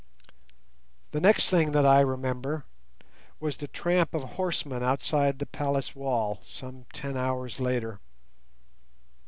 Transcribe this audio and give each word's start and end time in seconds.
The 1.11 1.21
next 1.21 1.49
thing 1.51 1.73
that 1.73 1.85
I 1.85 1.99
remember 1.99 2.65
was 3.39 3.57
the 3.57 3.67
tramp 3.67 4.15
of 4.15 4.23
horsemen 4.33 4.81
outside 4.81 5.37
the 5.37 5.45
palace 5.45 5.95
wall, 5.95 6.41
some 6.43 6.87
ten 6.91 7.15
hours 7.15 7.59
later. 7.59 7.99